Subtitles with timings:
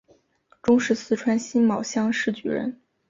[0.63, 2.81] 中式四川辛卯乡试举人。